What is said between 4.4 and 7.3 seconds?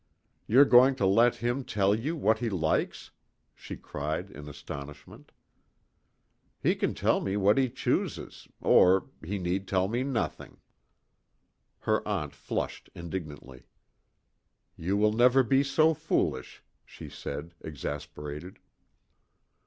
astonishment. "He can tell